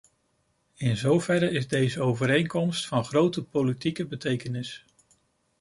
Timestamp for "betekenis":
4.05-4.85